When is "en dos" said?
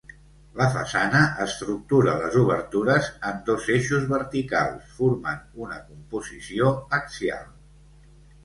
3.31-3.69